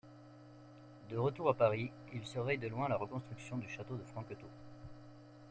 [1.11, 4.49] De retour à Paris, il surveille de loin la reconstruction du château de Franquetot.